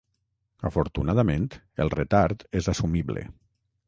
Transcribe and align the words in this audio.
Afortunadament, 0.69 1.45
el 1.85 1.91
retard 1.97 2.47
és 2.61 2.71
assumible. 2.73 3.27